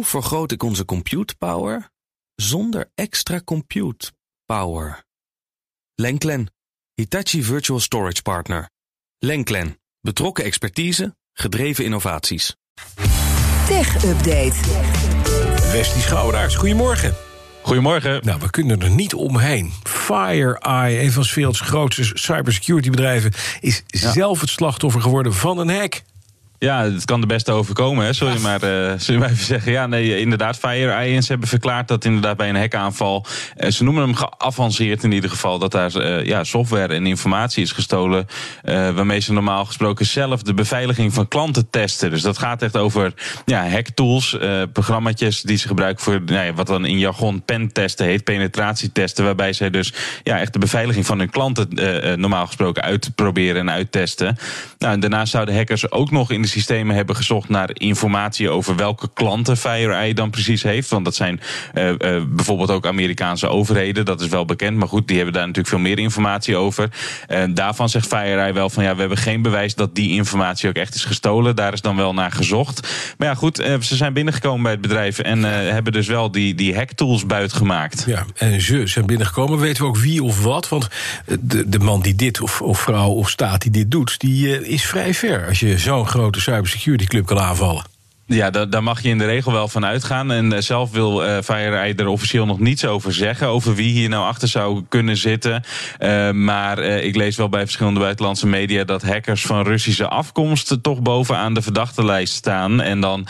[0.00, 1.90] Hoe vergroot ik onze compute power
[2.34, 4.12] zonder extra compute
[4.46, 5.04] power?
[5.94, 6.52] Lenklen,
[6.94, 8.70] Hitachi Virtual Storage Partner.
[9.18, 12.56] Lenklen, betrokken expertise, gedreven innovaties.
[13.66, 14.54] Tech Update.
[15.72, 17.14] Westie Schouweraars, goedemorgen.
[17.62, 18.24] Goedemorgen.
[18.24, 19.72] Nou, we kunnen er niet omheen.
[19.82, 25.70] FireEye, een van 's werelds grootste cybersecurity bedrijven, is zelf het slachtoffer geworden van een
[25.70, 26.02] hack.
[26.60, 28.12] Ja, het kan de beste overkomen, hè?
[28.12, 29.72] Zul, je maar, uh, zul je maar even zeggen.
[29.72, 30.58] Ja, nee, inderdaad.
[30.58, 33.26] FireEye hebben verklaard dat inderdaad bij een hackaanval...
[33.56, 35.58] Uh, ze noemen hem geavanceerd in ieder geval...
[35.58, 38.26] dat daar uh, ja, software en informatie is gestolen...
[38.62, 42.10] waarmee ze normaal gesproken zelf de beveiliging van klanten testen.
[42.10, 44.36] Dus dat gaat echt over ja, hacktools,
[44.72, 46.04] programma's die ze gebruiken...
[46.04, 49.24] voor nou ja, wat dan in jargon pentesten heet, penetratietesten...
[49.24, 49.92] waarbij zij dus
[50.22, 51.68] ja, echt de beveiliging van hun klanten
[52.20, 54.36] normaal gesproken uitproberen en uittesten.
[54.78, 58.76] Nou, en daarnaast zouden hackers ook nog in de systemen hebben gezocht naar informatie over
[58.76, 60.88] welke klanten FireEye dan precies heeft.
[60.88, 61.40] Want dat zijn
[61.74, 61.94] uh, uh,
[62.28, 64.76] bijvoorbeeld ook Amerikaanse overheden, dat is wel bekend.
[64.76, 66.88] Maar goed, die hebben daar natuurlijk veel meer informatie over.
[67.26, 70.74] En daarvan zegt FireEye wel van ja, we hebben geen bewijs dat die informatie ook
[70.74, 71.56] echt is gestolen.
[71.56, 72.88] Daar is dan wel naar gezocht.
[73.18, 76.74] Maar ja, goed, ze zijn binnengekomen bij het bedrijf en hebben dus wel die, die
[76.74, 78.04] hacktools buitgemaakt.
[78.06, 79.58] Ja, en ze zijn binnengekomen.
[79.58, 80.68] Weten we ook wie of wat?
[80.68, 80.88] Want
[81.40, 84.84] de, de man die dit, of, of vrouw of staat die dit doet, die is
[84.84, 85.46] vrij ver.
[85.46, 87.89] Als je zo'n grote cybersecurity club kan aanvallen.
[88.32, 90.30] Ja, daar, mag je in de regel wel van uitgaan.
[90.30, 93.46] En uh, zelf wil uh, FireEye er officieel nog niets over zeggen.
[93.46, 95.62] Over wie hier nou achter zou kunnen zitten.
[95.98, 101.02] Uh, maar ik lees wel bij verschillende buitenlandse media dat hackers van Russische afkomst toch
[101.02, 102.80] bovenaan de verdachtenlijst staan.
[102.80, 103.26] En dan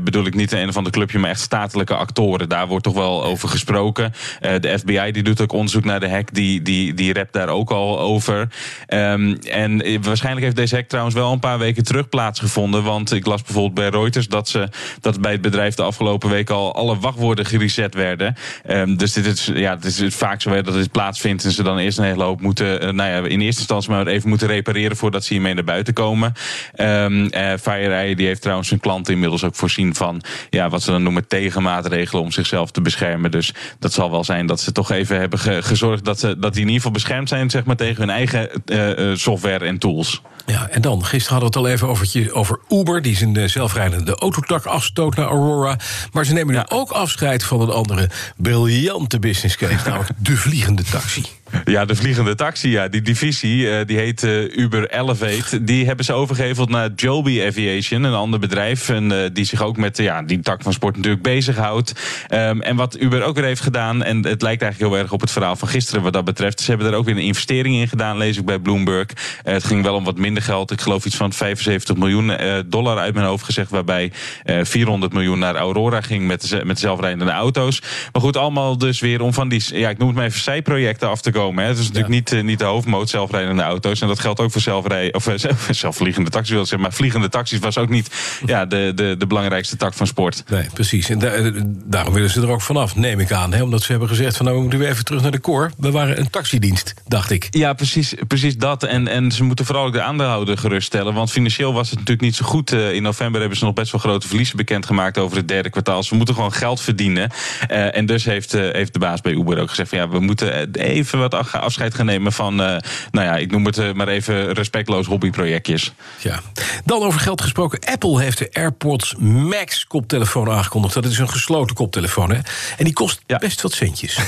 [0.00, 2.48] bedoel ik niet een of ander clubje, maar echt statelijke actoren.
[2.48, 4.12] Daar wordt toch wel over gesproken.
[4.40, 6.34] de FBI die doet ook onderzoek naar de hack.
[6.34, 8.48] Die, die, die rapt daar ook al over.
[8.88, 12.82] Um, en waarschijnlijk heeft deze hack trouwens wel een paar weken terug plaatsgevonden.
[12.82, 14.68] Want ik las bijvoorbeeld bij Reuters dat, ze,
[15.00, 18.34] dat bij het bedrijf de afgelopen week al alle wachtwoorden gereset werden.
[18.70, 21.78] Um, dus dit is, ja, het is vaak zo dat dit plaatsvindt en ze dan
[21.78, 24.96] eerst een hele hoop moeten, uh, nou ja, in eerste instantie maar even moeten repareren
[24.96, 26.32] voordat ze hiermee naar buiten komen.
[26.76, 30.90] Um, uh, FireEye die heeft trouwens zijn klanten inmiddels ook voorzien van ja, wat ze
[30.90, 33.30] dan noemen tegenmaatregelen om zichzelf te beschermen.
[33.30, 36.52] Dus dat zal wel zijn dat ze toch even hebben ge gezorgd dat, ze, dat
[36.52, 40.22] die in ieder geval beschermd zijn zeg maar, tegen hun eigen uh, software en tools.
[40.46, 44.17] Ja, en dan, gisteren hadden we het al even over, over Uber, die zijn zelfrijdende
[44.18, 45.76] autotak afstoot naar Aurora.
[46.12, 50.82] Maar ze nemen nu ook afscheid van een andere briljante business case, namelijk de vliegende
[50.82, 51.22] taxi.
[51.64, 54.22] Ja, de vliegende taxi, ja, die divisie, die heet
[54.56, 55.64] Uber Elevate.
[55.64, 58.88] Die hebben ze overgeheveld naar Joby Aviation, een ander bedrijf.
[58.88, 61.92] En die zich ook met ja, die tak van sport natuurlijk bezighoudt.
[62.30, 65.20] Um, en wat Uber ook weer heeft gedaan, en het lijkt eigenlijk heel erg op
[65.20, 66.60] het verhaal van gisteren wat dat betreft.
[66.60, 69.06] Ze hebben daar ook weer een investering in gedaan, lees ik bij Bloomberg.
[69.42, 70.70] Het ging wel om wat minder geld.
[70.70, 72.32] Ik geloof iets van 75 miljoen
[72.66, 73.70] dollar uit mijn hoofd gezegd.
[73.70, 74.12] Waarbij
[74.44, 77.82] uh, 400 miljoen naar Aurora ging met, met zelfrijdende auto's.
[78.12, 81.08] Maar goed, allemaal dus weer om van die, ja, ik noem het maar even zijprojecten
[81.08, 81.37] af te komen.
[81.38, 81.64] Hè.
[81.64, 82.18] Het is natuurlijk ja.
[82.18, 84.00] niet, uh, niet de hoofdmoot zelfrijdende auto's.
[84.00, 86.88] En dat geldt ook voor zelfrij, of zelf, zelfvliegende taxis, wil ik zeggen.
[86.88, 88.10] Maar vliegende taxis was ook niet
[88.46, 90.44] ja, de, de, de belangrijkste tak van sport.
[90.48, 91.08] Nee, precies.
[91.08, 91.50] En da
[91.84, 93.52] daarom willen ze er ook vanaf, neem ik aan.
[93.52, 93.62] Hè?
[93.62, 95.70] Omdat ze hebben gezegd van nou we moeten weer even terug naar de core.
[95.78, 97.46] We waren een taxidienst, dacht ik.
[97.50, 98.82] Ja, precies, precies dat.
[98.82, 101.14] En, en ze moeten vooral ook de aandeelhouder geruststellen.
[101.14, 102.72] Want financieel was het natuurlijk niet zo goed.
[102.72, 105.96] In november hebben ze nog best wel grote verliezen bekendgemaakt over het derde kwartaal.
[106.08, 107.30] We moeten gewoon geld verdienen.
[107.70, 110.20] Uh, en dus heeft, uh, heeft de baas bij Uber ook gezegd van ja, we
[110.20, 112.80] moeten even wat afscheid gaan nemen van, nou
[113.10, 115.92] ja, ik noem het maar even respectloos hobbyprojectjes.
[116.18, 116.40] Ja.
[116.84, 117.78] Dan over geld gesproken.
[117.92, 120.94] Apple heeft de AirPods Max koptelefoon aangekondigd.
[120.94, 122.38] Dat is een gesloten koptelefoon, hè?
[122.76, 123.38] En die kost ja.
[123.38, 124.18] best wat centjes.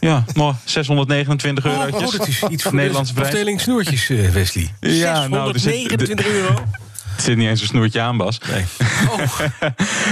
[0.00, 1.78] Ja, maar 629 euro.
[1.78, 3.28] Oh, oh, dat is iets voor Nederlandse prijs.
[3.28, 4.74] Afdeling snoertjes, uh, Wesley.
[4.80, 6.64] Ja, 629 nou, euro.
[7.18, 8.38] Het zit niet eens een snoertje aan, Bas.
[8.52, 8.64] Nee.
[9.10, 9.40] Oh.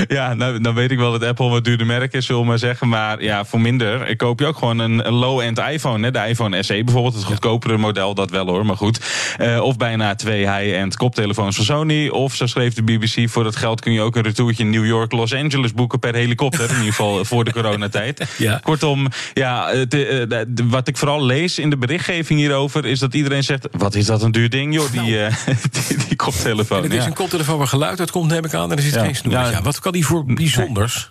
[0.19, 2.59] ja, nou, dan weet ik wel dat Apple wat duurder merk is, zullen we maar
[2.59, 2.89] zeggen.
[2.89, 6.05] Maar ja, voor minder ik koop je ook gewoon een, een low-end iPhone.
[6.05, 6.11] Hè?
[6.11, 9.01] De iPhone SE bijvoorbeeld, het goedkopere model, dat wel hoor, maar goed.
[9.41, 12.09] Uh, of bijna twee high-end koptelefoons van Sony.
[12.09, 14.87] Of, zo schreef de BBC, voor dat geld kun je ook een retourtje in New
[14.87, 16.65] York, Los Angeles boeken per helikopter.
[16.69, 18.25] in ieder geval voor de coronatijd.
[18.39, 18.61] Ja.
[18.63, 23.15] Kortom, ja, de, de, de, wat ik vooral lees in de berichtgeving hierover, is dat
[23.15, 25.13] iedereen zegt, wat is dat een duur ding, joh, die, nou.
[25.13, 25.27] uh,
[25.89, 26.96] die, die koptelefoon.
[27.01, 28.71] Is een koptelefoon waar geluid uit komt, neem ik aan.
[28.71, 29.33] En er zit geen snoer.
[29.63, 31.11] Wat kan die voor bijzonders?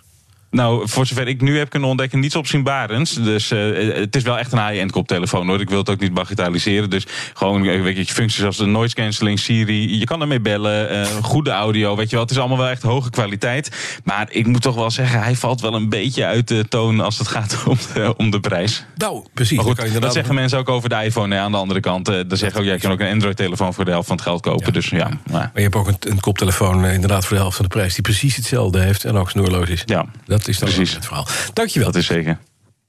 [0.50, 3.12] Nou, voor zover ik nu heb kunnen ontdekken, niets opzienbarends.
[3.12, 5.60] Dus uh, het is wel echt een high-end koptelefoon hoor.
[5.60, 6.90] Ik wil het ook niet bagatelliseren.
[6.90, 9.98] Dus gewoon weet je, functies als de noise cancelling, Siri.
[9.98, 10.92] Je kan ermee bellen.
[10.92, 11.96] Uh, goede audio.
[11.96, 14.00] Weet je wel, het is allemaal wel echt hoge kwaliteit.
[14.04, 17.18] Maar ik moet toch wel zeggen, hij valt wel een beetje uit de toon als
[17.18, 18.84] het gaat om de, om de prijs.
[18.96, 19.56] Nou, precies.
[19.56, 22.08] Maar goed, dat zeggen mensen ook over de iPhone hè, aan de andere kant.
[22.08, 24.40] Uh, dan zeggen ook, jij kan ook een Android-telefoon voor de helft van het geld
[24.40, 24.66] kopen.
[24.66, 24.72] Ja.
[24.72, 25.08] Dus ja.
[25.08, 25.16] Maar.
[25.32, 28.02] maar je hebt ook een, een koptelefoon inderdaad voor de helft van de prijs die
[28.02, 29.82] precies hetzelfde heeft en ook snoerloos is.
[29.84, 30.06] Ja,
[30.38, 31.26] dat is dan precies het verhaal.
[31.52, 31.92] Dankjewel.
[31.92, 32.38] Dat is zeker.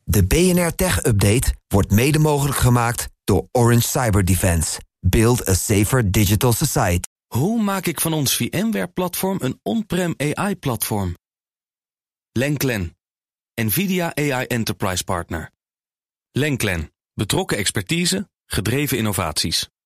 [0.03, 4.79] De BNR Tech Update wordt mede mogelijk gemaakt door Orange Cyber Defense.
[4.99, 7.07] Build a safer digital society.
[7.27, 11.15] Hoe maak ik van ons VMware-platform een on-prem AI-platform?
[12.31, 12.97] Lenklen,
[13.61, 15.51] NVIDIA AI Enterprise Partner.
[16.31, 19.69] Lenklen, betrokken expertise, gedreven innovaties.